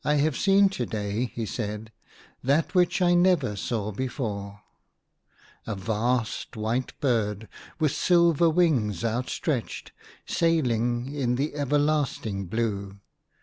"I 0.03 0.15
have 0.15 0.35
seen 0.35 0.69
to 0.69 0.87
day," 0.87 1.25
he 1.25 1.45
said, 1.45 1.91
"that 2.43 2.73
which 2.73 3.03
I 3.03 3.13
never 3.13 3.55
saw 3.55 3.91
before— 3.91 4.61
a 5.67 5.75
vast 5.75 6.57
white 6.57 6.99
bird, 6.99 7.47
with 7.77 7.91
silver 7.91 8.49
wings 8.49 9.05
outstretched, 9.05 9.91
sailing 10.25 11.13
in 11.13 11.35
the 11.35 11.53
everlasting 11.53 12.45
blue. 12.45 12.97